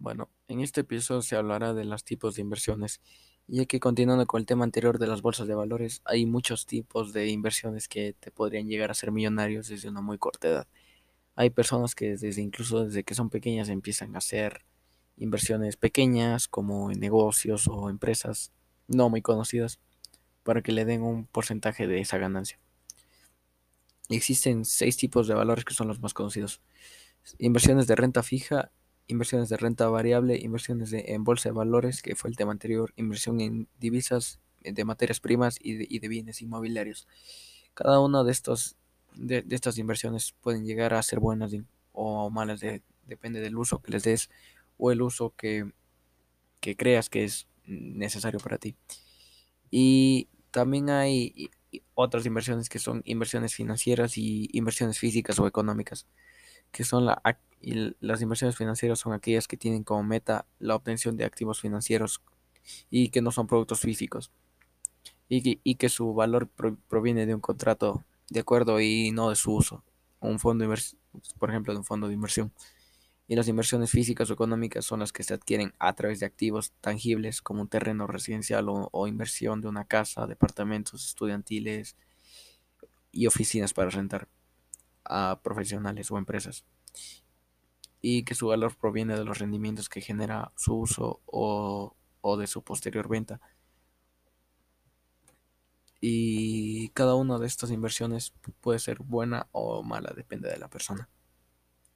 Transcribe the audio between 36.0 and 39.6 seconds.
bienes inmobiliarios. Cada una de, estos, de, de,